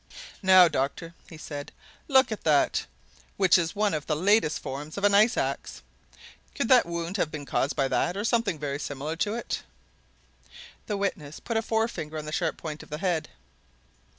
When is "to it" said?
9.17-9.61